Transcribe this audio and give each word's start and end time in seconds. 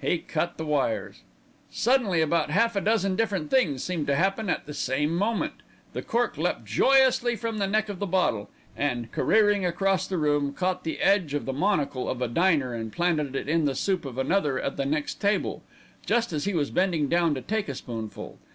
He 0.00 0.16
cut 0.16 0.56
the 0.56 0.64
wires. 0.64 1.20
Suddenly 1.70 2.22
about 2.22 2.48
half 2.48 2.74
a 2.74 2.80
dozen 2.80 3.16
different 3.16 3.50
things 3.50 3.84
seemed 3.84 4.06
to 4.06 4.14
happen 4.16 4.48
at 4.48 4.64
the 4.64 4.72
same 4.72 5.14
moment. 5.14 5.52
The 5.92 6.00
cork 6.00 6.38
leapt 6.38 6.64
joyously 6.64 7.36
from 7.36 7.58
the 7.58 7.66
neck 7.66 7.90
of 7.90 7.98
the 7.98 8.06
bottle 8.06 8.48
and, 8.74 9.12
careering 9.12 9.66
across 9.66 10.06
the 10.06 10.16
room, 10.16 10.54
caught 10.54 10.84
the 10.84 11.00
edge 11.00 11.34
of 11.34 11.44
the 11.44 11.52
monocle 11.52 12.08
of 12.08 12.22
a 12.22 12.28
diner 12.28 12.72
and 12.72 12.94
planted 12.94 13.36
it 13.36 13.46
in 13.46 13.66
the 13.66 13.74
soup 13.74 14.06
of 14.06 14.16
another 14.16 14.58
at 14.58 14.78
the 14.78 14.86
next 14.86 15.16
table, 15.20 15.62
just 16.06 16.32
as 16.32 16.46
he 16.46 16.54
was 16.54 16.70
bending 16.70 17.06
down 17.10 17.34
to 17.34 17.42
take 17.42 17.68
a 17.68 17.74
spoonful. 17.74 18.38